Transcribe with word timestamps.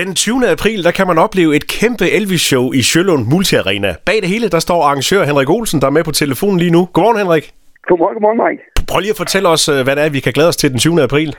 Den 0.00 0.14
20. 0.14 0.48
april, 0.56 0.78
der 0.86 0.92
kan 0.98 1.06
man 1.10 1.18
opleve 1.26 1.56
et 1.58 1.66
kæmpe 1.78 2.06
Elvis-show 2.18 2.64
i 2.78 2.80
Sjølund 2.90 3.24
Multiarena. 3.32 3.90
Bag 4.08 4.18
det 4.22 4.28
hele, 4.34 4.48
der 4.54 4.60
står 4.66 4.78
arrangør 4.86 5.22
Henrik 5.30 5.50
Olsen, 5.56 5.80
der 5.80 5.88
er 5.88 5.96
med 5.98 6.04
på 6.04 6.14
telefonen 6.22 6.58
lige 6.62 6.74
nu. 6.76 6.82
Godmorgen, 6.94 7.18
Henrik. 7.22 7.44
Godmorgen, 7.88 8.14
godmorgen, 8.16 8.40
Mike. 8.44 8.62
Prøv 8.90 8.98
lige 9.00 9.14
at 9.16 9.22
fortælle 9.24 9.48
os, 9.54 9.64
øh, 9.74 9.78
hvad 9.84 9.94
det 9.96 10.02
er, 10.04 10.16
vi 10.16 10.24
kan 10.26 10.32
glæde 10.36 10.50
os 10.52 10.60
til 10.62 10.70
den 10.72 10.78
20. 10.78 11.02
april. 11.08 11.30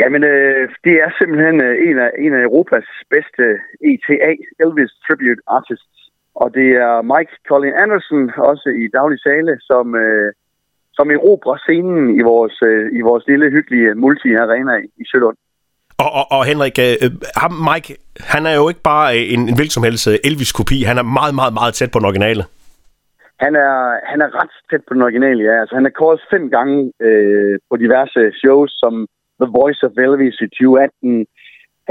Jamen, 0.00 0.22
øh, 0.32 0.62
det 0.86 0.94
er 1.04 1.10
simpelthen 1.18 1.56
øh, 1.68 1.74
en, 1.88 1.96
af, 2.06 2.10
en 2.24 2.32
af 2.38 2.42
Europas 2.48 2.88
bedste 3.14 3.44
ETA, 3.90 4.32
Elvis 4.64 4.92
Tribute 5.04 5.42
Artists. 5.56 5.98
Og 6.42 6.48
det 6.58 6.68
er 6.86 6.94
Mike 7.12 7.32
Colin 7.48 7.74
Anderson, 7.84 8.22
også 8.52 8.68
i 8.82 8.84
daglig 8.98 9.18
sale, 9.26 9.52
som, 9.70 9.86
øh, 10.04 10.28
som 10.96 11.06
erobrer 11.16 11.56
scenen 11.64 12.04
i 12.20 12.22
vores, 12.30 12.56
øh, 12.70 12.84
i 12.98 13.00
vores 13.08 13.24
lille, 13.30 13.46
hyggelige 13.56 13.94
multi-arena 14.04 14.74
i, 14.84 14.86
i 15.02 15.04
Sjølund. 15.10 15.38
Og, 15.98 16.10
og, 16.18 16.26
og 16.36 16.44
Henrik, 16.44 16.76
øh, 16.78 16.94
øh, 17.04 17.10
ham, 17.42 17.52
Mike, 17.68 17.88
han 18.32 18.46
er 18.46 18.54
jo 18.60 18.68
ikke 18.68 18.84
bare 18.92 19.08
øh, 19.16 19.32
en, 19.32 19.40
en 19.48 19.56
hvilken 19.56 19.76
som 19.76 19.86
helst 19.88 20.04
øh, 20.12 20.16
Elvis-kopi. 20.28 20.78
Han 20.90 20.98
er 20.98 21.06
meget, 21.18 21.34
meget, 21.40 21.54
meget 21.60 21.74
tæt 21.74 21.90
på 21.90 21.98
den 21.98 22.06
originale. 22.10 22.44
Han 23.44 23.52
er, 23.66 23.74
han 24.10 24.20
er 24.24 24.30
ret 24.40 24.54
tæt 24.70 24.84
på 24.88 24.94
den 24.94 25.02
originale, 25.02 25.42
ja. 25.48 25.54
Altså, 25.60 25.74
han 25.74 25.86
er 25.86 25.96
kåret 25.98 26.20
fem 26.32 26.44
gange 26.56 26.92
øh, 27.06 27.58
på 27.70 27.74
diverse 27.76 28.20
shows, 28.42 28.70
som 28.82 29.06
The 29.40 29.48
Voice 29.58 29.82
of 29.86 29.98
Elvis 30.04 30.38
i 30.46 30.48
2018. 30.48 31.26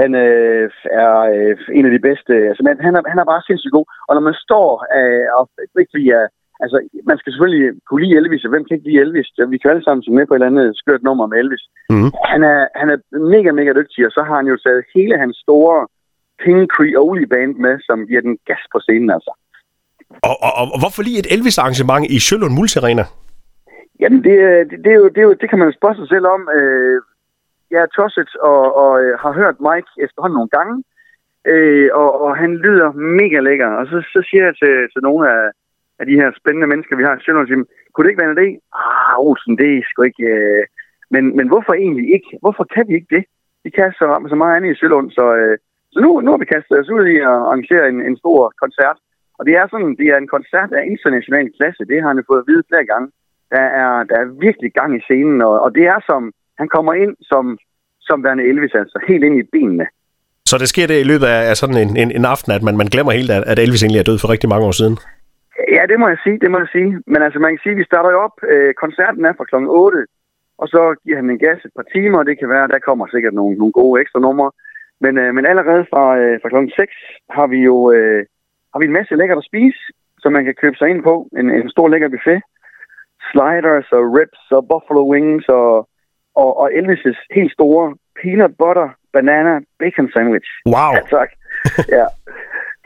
Han 0.01 0.11
øh, 0.25 0.69
er 1.03 1.15
øh, 1.33 1.55
en 1.77 1.85
af 1.87 1.91
de 1.95 2.05
bedste. 2.07 2.33
Altså, 2.49 2.63
men 2.67 2.75
han, 2.85 2.93
er, 2.97 3.01
han 3.11 3.19
er 3.19 3.31
bare 3.31 3.45
sindssygt 3.47 3.75
god. 3.77 3.85
Og 4.07 4.11
når 4.15 4.23
man 4.29 4.37
står 4.45 4.67
øh, 4.99 5.27
og 5.37 5.43
ikke 5.79 5.93
fordi, 5.93 6.07
jeg 6.15 6.23
altså, 6.63 6.77
man 7.09 7.17
skal 7.17 7.31
selvfølgelig 7.31 7.65
kunne 7.87 8.01
lide 8.03 8.17
Elvis, 8.19 8.45
og 8.45 8.51
hvem 8.51 8.65
kan 8.65 8.75
ikke 8.75 8.87
lide 8.89 9.01
Elvis? 9.05 9.29
Vi 9.53 9.57
kan 9.57 9.71
alle 9.71 9.83
sammen 9.83 10.03
se 10.03 10.11
med 10.11 10.25
på 10.25 10.33
et 10.33 10.37
eller 10.37 10.51
andet 10.51 10.77
skørt 10.81 11.03
nummer 11.03 11.25
med 11.27 11.37
Elvis. 11.43 11.65
Mm. 11.89 12.11
Han, 12.31 12.41
er, 12.53 12.59
han 12.79 12.87
er 12.93 12.97
mega, 13.35 13.51
mega 13.59 13.71
dygtig, 13.79 14.01
og 14.07 14.11
så 14.11 14.21
har 14.27 14.35
han 14.41 14.47
jo 14.51 14.57
taget 14.65 14.83
hele 14.95 15.15
hans 15.23 15.37
store 15.45 15.77
King 16.43 16.61
Creole 16.75 17.27
band 17.33 17.55
med, 17.65 17.75
som 17.87 18.07
giver 18.09 18.21
den 18.27 18.37
gas 18.49 18.63
på 18.73 18.79
scenen, 18.85 19.09
altså. 19.17 19.31
Og, 20.27 20.35
og, 20.45 20.51
og 20.73 20.79
hvorfor 20.81 21.01
lige 21.03 21.19
et 21.19 21.31
Elvis-arrangement 21.35 22.03
i 22.15 22.17
Sjølund 22.25 22.55
Multiarena? 22.59 23.05
Jamen, 24.01 24.19
det, 24.27 24.35
det, 24.69 24.77
det, 24.83 24.91
er 24.95 24.99
jo, 25.01 25.07
det, 25.13 25.17
er 25.17 25.27
jo, 25.29 25.33
det 25.41 25.49
kan 25.49 25.59
man 25.59 25.67
jo 25.67 25.77
spørge 25.79 25.95
sig 25.95 26.07
selv 26.13 26.25
om. 26.35 26.41
Øh, 26.57 26.97
jeg 27.71 27.81
er 27.81 27.93
tosset 27.97 28.31
og, 28.51 28.63
og 28.83 28.91
øh, 29.03 29.13
har 29.23 29.31
hørt 29.39 29.57
Mike 29.67 29.89
efterhånden 30.05 30.37
nogle 30.39 30.53
gange, 30.57 30.75
øh, 31.51 31.89
og, 32.01 32.09
og 32.23 32.31
han 32.41 32.51
lyder 32.65 32.89
mega 33.21 33.39
lækker. 33.47 33.69
Og 33.79 33.85
så, 33.91 33.97
så 34.13 34.19
siger 34.29 34.43
jeg 34.47 34.55
til, 34.61 34.73
til 34.93 35.01
nogle 35.07 35.23
af, 35.33 35.41
af 36.03 36.09
de 36.11 36.19
her 36.21 36.29
spændende 36.39 36.71
mennesker, 36.71 36.95
vi 36.99 37.07
har 37.07 37.15
i 37.15 37.21
Sjælland, 37.23 37.47
siger, 37.47 37.63
kunne 37.91 38.03
det 38.03 38.11
ikke 38.11 38.23
være 38.23 38.31
en 38.31 38.39
idé? 38.39 38.47
Ah, 38.81 39.25
Olsen, 39.25 39.53
det 39.61 39.69
er 39.71 39.87
sgu 39.89 39.99
ikke... 40.09 40.27
Øh, 40.35 40.63
men, 41.13 41.23
men 41.37 41.47
hvorfor 41.51 41.73
egentlig 41.73 42.07
ikke? 42.17 42.29
Hvorfor 42.43 42.65
kan 42.75 42.85
vi 42.89 42.93
ikke 42.99 43.13
det? 43.15 43.23
Vi 43.65 43.69
kan 43.77 43.89
så, 43.99 44.07
så 44.31 44.35
meget 44.41 44.55
andet 44.55 44.71
i 44.71 44.79
Sjælland, 44.79 45.07
så, 45.17 45.25
øh, 45.39 45.55
så 45.93 45.97
nu, 46.03 46.09
nu 46.23 46.29
har 46.31 46.39
vi 46.41 46.53
kastet 46.53 46.79
os 46.81 46.93
ud 46.97 47.05
i 47.13 47.15
at 47.31 47.37
arrangere 47.45 47.85
en, 47.91 47.99
en 48.09 48.17
stor 48.21 48.39
koncert. 48.63 48.97
Og 49.37 49.43
det 49.47 49.53
er 49.59 49.65
sådan, 49.67 49.91
det 49.99 50.07
er 50.13 50.17
en 50.19 50.33
koncert 50.35 50.71
af 50.77 50.83
international 50.93 51.47
klasse. 51.57 51.89
Det 51.91 51.97
har 52.01 52.07
han 52.11 52.19
jo 52.21 52.29
fået 52.29 52.43
at 52.43 52.49
vide 52.51 52.63
flere 52.69 52.85
gange. 52.91 53.07
Der 53.53 53.65
er, 53.81 53.91
der 54.09 54.17
er 54.21 54.37
virkelig 54.47 54.69
gang 54.79 54.91
i 54.95 55.05
scenen, 55.07 55.37
og, 55.47 55.55
og 55.65 55.69
det 55.77 55.85
er 55.93 55.99
som, 56.09 56.21
han 56.61 56.67
kommer 56.75 56.93
ind 57.03 57.13
som, 57.31 57.43
som 58.07 58.23
værende 58.23 58.47
Elvis, 58.49 58.75
altså 58.81 58.97
helt 59.07 59.23
ind 59.27 59.35
i 59.39 59.49
benene. 59.53 59.85
Så 60.45 60.57
det 60.57 60.69
sker 60.69 60.87
det 60.87 60.99
i 60.99 61.09
løbet 61.11 61.25
af 61.25 61.57
sådan 61.57 61.77
en, 61.83 61.97
en, 61.97 62.11
en 62.11 62.25
aften, 62.25 62.51
at 62.51 62.63
man, 62.63 62.77
man 62.77 62.87
glemmer 62.87 63.11
helt, 63.11 63.31
at, 63.31 63.43
at 63.51 63.59
Elvis 63.59 63.83
egentlig 63.83 63.99
er 63.99 64.09
død 64.11 64.19
for 64.19 64.29
rigtig 64.29 64.49
mange 64.49 64.65
år 64.65 64.71
siden? 64.71 64.97
Ja, 65.75 65.83
det 65.91 65.99
må 65.99 66.07
jeg 66.07 66.17
sige, 66.23 66.39
det 66.43 66.51
må 66.51 66.57
jeg 66.59 66.71
sige. 66.71 66.91
Men 67.07 67.21
altså, 67.21 67.39
man 67.39 67.51
kan 67.51 67.63
sige, 67.63 67.75
at 67.75 67.81
vi 67.81 67.89
starter 67.91 68.11
jo 68.11 68.19
op. 68.27 68.35
Øh, 68.51 68.73
koncerten 68.73 69.25
er 69.25 69.33
fra 69.37 69.49
kl. 69.49 69.55
8, 69.55 70.05
og 70.57 70.67
så 70.67 70.95
giver 71.03 71.17
han 71.17 71.29
en 71.29 71.43
gas 71.45 71.65
et 71.65 71.71
par 71.75 71.87
timer, 71.95 72.17
og 72.19 72.25
det 72.25 72.39
kan 72.39 72.49
være, 72.49 72.67
der 72.67 72.79
kommer 72.87 73.05
sikkert 73.07 73.33
nogle, 73.33 73.55
nogle 73.57 73.73
gode 73.73 74.01
ekstra 74.01 74.19
numre. 74.19 74.51
Men, 75.03 75.17
øh, 75.17 75.33
men 75.35 75.45
allerede 75.45 75.85
fra, 75.91 76.17
øh, 76.17 76.39
fra 76.41 76.49
kl. 76.49 76.69
6 76.75 76.93
har 77.29 77.47
vi 77.47 77.59
jo 77.69 77.91
øh, 77.91 78.25
har 78.73 78.79
vi 78.79 78.85
en 78.85 78.97
masse 78.99 79.15
lækkert 79.15 79.37
at 79.37 79.49
spise, 79.51 79.81
som 80.21 80.33
man 80.33 80.45
kan 80.45 80.55
købe 80.61 80.77
sig 80.77 80.89
ind 80.89 81.03
på. 81.03 81.29
En, 81.39 81.49
en 81.49 81.69
stor 81.69 81.87
lækker 81.87 82.09
buffet. 82.09 82.41
Sliders 83.31 83.87
og 83.97 84.03
ribs 84.17 84.43
og 84.51 84.67
buffalo 84.71 85.03
wings 85.11 85.45
og, 85.47 85.69
og, 86.41 86.49
og 86.61 86.67
Elvis' 86.79 87.25
helt 87.35 87.53
store 87.53 87.95
peanut 88.21 88.53
butter 88.61 88.89
banana 89.13 89.53
bacon 89.79 90.07
sandwich. 90.13 90.49
Wow! 90.65 90.91
Ja, 90.95 91.01
tak. 91.17 91.29
ja. 91.97 92.05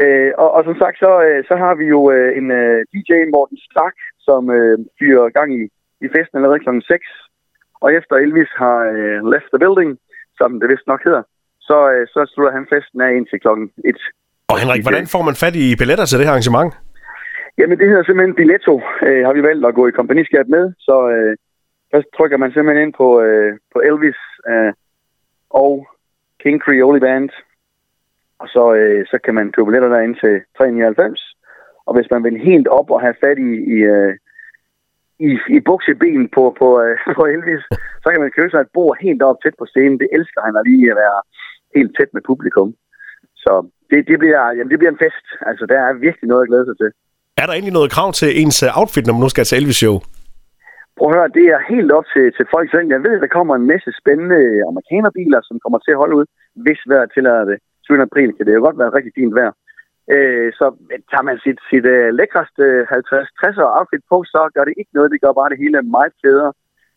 Øh, 0.03 0.31
og, 0.37 0.49
og 0.55 0.61
som 0.67 0.75
sagt, 0.81 0.97
så, 1.05 1.11
øh, 1.27 1.39
så 1.49 1.55
har 1.63 1.73
vi 1.81 1.85
jo 1.95 2.11
øh, 2.15 2.37
en 2.39 2.47
øh, 2.51 2.85
DJ, 2.93 3.11
Morten 3.33 3.57
Stark, 3.71 3.97
som 4.27 4.41
øh, 4.57 4.77
fyrer 4.99 5.29
gang 5.37 5.49
i, 5.59 5.63
i 6.05 6.07
festen 6.15 6.37
allerede 6.37 6.59
kl. 6.59 6.69
6. 6.87 7.05
Og 7.83 7.93
efter 7.93 8.15
Elvis 8.15 8.51
har 8.63 8.79
øh, 8.95 9.17
left 9.33 9.49
the 9.53 9.59
building, 9.63 9.91
som 10.39 10.59
det 10.59 10.69
vist 10.69 10.87
nok 10.87 11.01
hedder, 11.07 11.23
så, 11.69 11.77
øh, 11.91 12.07
så 12.13 12.19
slutter 12.31 12.53
han 12.57 12.67
festen 12.73 13.01
af 13.01 13.11
indtil 13.17 13.39
klokken 13.39 13.71
1. 13.85 13.95
Og 14.51 14.59
Henrik, 14.61 14.81
hvordan 14.85 15.07
får 15.13 15.23
man 15.29 15.35
fat 15.43 15.55
i 15.63 15.65
billetter 15.81 16.05
til 16.05 16.17
det 16.17 16.25
her 16.25 16.35
arrangement? 16.35 16.71
Jamen, 17.59 17.77
det 17.79 17.87
hedder 17.89 18.03
simpelthen 18.03 18.35
Billetto, 18.35 18.75
øh, 19.07 19.21
har 19.25 19.33
vi 19.33 19.43
valgt 19.43 19.65
at 19.65 19.75
gå 19.75 19.87
i 19.87 19.97
kompagniskab 19.99 20.47
med. 20.55 20.73
Så 20.87 20.95
øh, 21.15 21.33
der 21.91 22.01
trykker 22.17 22.37
man 22.37 22.51
simpelthen 22.51 22.83
ind 22.85 22.93
på, 23.01 23.21
øh, 23.21 23.51
på 23.73 23.77
Elvis 23.89 24.19
øh, 24.51 24.73
og 25.49 25.87
King 26.43 26.61
Creole 26.61 26.99
Band. 26.99 27.29
Og 28.41 28.47
så, 28.55 28.63
øh, 28.79 29.05
så 29.11 29.17
kan 29.23 29.33
man 29.35 29.51
købe 29.51 29.65
billetter 29.65 29.89
derinde 29.89 30.19
til 30.23 30.33
399. 30.57 31.37
Og 31.87 31.91
hvis 31.95 32.11
man 32.13 32.23
vil 32.23 32.45
helt 32.49 32.67
op 32.79 32.89
og 32.95 33.01
have 33.01 33.19
fat 33.23 33.37
i, 33.49 33.51
i, 33.75 33.77
øh, 33.95 34.13
i, 35.27 35.29
i 35.57 35.59
bukseben 35.67 36.29
på, 36.35 36.43
på, 36.59 36.67
øh, 36.83 36.95
på 37.17 37.23
Elvis, 37.35 37.63
så 38.03 38.07
kan 38.11 38.21
man 38.21 38.35
købe 38.37 38.51
sig 38.51 38.61
et 38.61 38.73
bord 38.77 38.97
helt 39.05 39.21
op 39.29 39.37
tæt 39.43 39.55
på 39.59 39.65
scenen. 39.71 39.99
Det 40.03 40.09
elsker 40.17 40.41
han 40.47 40.55
at 40.59 40.67
lige 40.69 40.91
at 40.91 40.97
være 41.03 41.19
helt 41.75 41.91
tæt 41.97 42.11
med 42.13 42.21
publikum. 42.31 42.69
Så 43.43 43.51
det, 43.89 43.99
det, 44.09 44.17
bliver, 44.19 44.41
jamen, 44.57 44.71
det 44.71 44.79
bliver 44.79 44.93
en 44.93 45.03
fest. 45.05 45.25
Altså, 45.49 45.63
der 45.71 45.77
er 45.79 46.03
virkelig 46.07 46.27
noget 46.29 46.43
at 46.43 46.49
glæde 46.49 46.65
sig 46.69 46.77
til. 46.81 46.89
Er 47.41 47.45
der 47.45 47.53
egentlig 47.53 47.77
noget 47.79 47.93
krav 47.95 48.09
til 48.19 48.29
ens 48.41 48.57
øh, 48.63 48.79
outfit, 48.79 49.05
når 49.05 49.13
man 49.13 49.23
nu 49.23 49.29
skal 49.29 49.45
til 49.45 49.57
Elvis-show? 49.59 49.95
Prøv 50.97 51.09
at 51.09 51.15
høre, 51.17 51.35
det 51.39 51.45
er 51.55 51.69
helt 51.73 51.91
op 51.97 52.07
til, 52.13 52.25
til 52.37 52.45
folk 52.53 52.67
selv. 52.69 52.87
Jeg 52.95 53.03
ved, 53.05 53.13
at 53.17 53.23
der 53.25 53.35
kommer 53.37 53.53
en 53.55 53.67
masse 53.73 53.89
spændende 54.01 54.41
amerikanerbiler, 54.71 55.39
som 55.47 55.55
kommer 55.63 55.79
til 55.81 55.93
at 55.95 56.01
holde 56.03 56.15
ud, 56.19 56.25
hvis 56.65 56.81
vejret 56.89 57.11
tillader 57.15 57.45
det. 57.51 57.57
20. 57.87 58.01
april 58.07 58.29
kan 58.33 58.45
det 58.45 58.55
jo 58.55 58.65
godt 58.67 58.79
være 58.81 58.95
rigtig 58.97 59.13
fint 59.19 59.35
vejr. 59.39 59.53
Øh, 60.15 60.49
så 60.59 60.65
tager 61.11 61.25
man 61.29 61.37
sit, 61.45 61.59
sit 61.69 61.85
uh, 61.95 62.07
lækreste 62.19 62.65
50-60'er 62.93 63.67
outfit 63.77 64.03
på, 64.11 64.17
så 64.33 64.41
gør 64.55 64.63
det 64.65 64.73
ikke 64.77 64.95
noget. 64.97 65.11
Det 65.13 65.21
gør 65.23 65.39
bare 65.39 65.51
det 65.51 65.61
hele 65.63 65.81
meget 65.97 66.13
federe. 66.23 66.51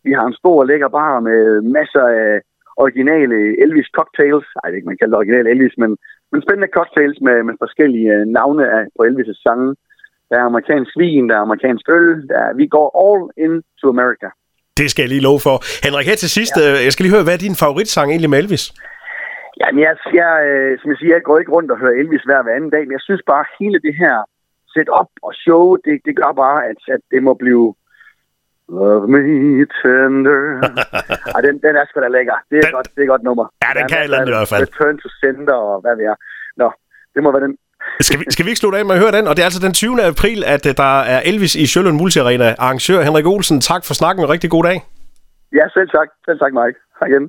Vi 0.07 0.13
har 0.19 0.27
en 0.27 0.41
stor 0.41 0.59
lækker 0.71 0.89
bar 0.89 1.21
med 1.29 1.41
masser 1.79 2.05
af 2.23 2.41
originale 2.85 3.37
Elvis 3.65 3.91
cocktails. 3.99 4.47
Ej, 4.57 4.67
det 4.67 4.75
er 4.75 4.81
ikke, 4.81 4.91
man 4.91 5.01
kalder 5.01 5.15
det 5.15 5.23
originale 5.23 5.51
Elvis, 5.55 5.77
men, 5.83 5.91
men 6.33 6.43
spændende 6.45 6.75
cocktails 6.79 7.19
med, 7.27 7.37
med 7.49 7.55
forskellige 7.65 8.13
navne 8.39 8.65
af, 8.77 8.83
på 8.97 9.01
Elvis' 9.09 9.43
sange. 9.47 9.69
Der 10.31 10.37
er 10.41 10.45
amerikansk 10.51 10.93
vin, 11.03 11.29
der 11.29 11.37
er 11.37 11.47
amerikansk 11.49 11.85
øl. 11.97 12.29
Der 12.31 12.39
er, 12.47 12.53
vi 12.61 12.67
går 12.77 12.89
all 13.05 13.23
in 13.45 13.53
to 13.81 13.87
America. 13.97 14.29
Det 14.81 14.91
skal 14.91 15.03
jeg 15.03 15.09
lige 15.15 15.27
love 15.29 15.41
for. 15.47 15.57
Henrik, 15.87 16.07
her 16.07 16.19
til 16.25 16.31
sidst, 16.39 16.55
ja. 16.57 16.85
jeg 16.87 16.93
skal 16.93 17.03
lige 17.05 17.15
høre, 17.15 17.27
hvad 17.27 17.35
er 17.35 17.47
din 17.47 17.57
favoritsang 17.65 18.11
egentlig 18.11 18.31
med 18.31 18.39
Elvis? 18.39 18.65
Jamen, 19.61 19.81
jeg, 19.87 19.93
jeg, 20.21 20.33
som 20.81 20.91
jeg 20.91 20.99
siger, 20.99 21.15
jeg 21.15 21.23
går 21.29 21.39
ikke 21.39 21.55
rundt 21.57 21.71
og 21.71 21.79
hører 21.83 21.99
Elvis 22.01 22.25
hver, 22.29 22.43
hver 22.43 22.57
anden 22.57 22.71
dag, 22.71 22.83
men 22.87 22.93
jeg 22.93 23.05
synes 23.09 23.23
bare, 23.33 23.45
at 23.47 23.55
hele 23.61 23.79
det 23.87 23.95
her 24.03 24.17
setup 24.73 25.11
og 25.27 25.33
show, 25.45 25.65
det, 25.85 25.95
det 26.07 26.15
gør 26.21 26.33
bare, 26.45 26.59
at, 26.71 26.81
at 26.95 27.03
det 27.13 27.23
må 27.23 27.35
blive 27.35 27.75
Love 28.79 29.07
me 29.13 29.67
tender. 29.79 30.41
Ej, 31.35 31.41
den, 31.47 31.55
den 31.65 31.73
er 31.81 31.85
sgu 31.89 32.01
da 32.01 32.09
lækker. 32.09 32.37
Det 32.51 32.57
er, 32.59 32.63
den, 32.63 32.73
godt, 32.77 32.89
det 32.97 33.03
er 33.03 33.11
godt 33.15 33.25
nummer. 33.29 33.47
Ja, 33.65 33.71
den 33.79 33.89
kan 33.89 33.99
jeg 33.99 34.07
i 34.29 34.31
hvert 34.37 34.49
fald. 34.53 34.63
Return 34.63 34.97
to 35.03 35.09
sender 35.21 35.59
og 35.71 35.81
hvad 35.81 35.95
vi 36.01 36.05
er. 36.13 36.17
Nå, 36.61 36.69
det 37.15 37.21
må 37.23 37.29
være 37.33 37.45
den. 37.47 37.55
Skal 38.01 38.19
vi, 38.21 38.25
skal 38.35 38.45
vi 38.45 38.51
ikke 38.51 38.63
slutte 38.63 38.79
af 38.79 38.85
med 38.85 38.95
at 38.95 39.01
høre 39.05 39.13
den? 39.19 39.25
Og 39.29 39.33
det 39.35 39.41
er 39.43 39.49
altså 39.51 39.63
den 39.67 39.75
20. 39.75 40.03
april, 40.13 40.39
at 40.55 40.65
der 40.83 40.95
er 41.15 41.21
Elvis 41.31 41.55
i 41.63 41.67
Sjølund 41.67 41.97
Multiarena. 42.03 42.49
Arrangør 42.65 43.01
Henrik 43.09 43.27
Olsen, 43.27 43.61
tak 43.71 43.83
for 43.87 43.95
snakken 44.01 44.21
og 44.25 44.31
rigtig 44.35 44.51
god 44.57 44.65
dag. 44.69 44.79
Ja, 45.59 45.65
selv 45.77 45.89
tak. 45.97 46.09
Selv 46.27 46.39
tak, 46.43 46.53
Mike. 46.61 46.79
Hej 46.99 47.09
igen. 47.13 47.25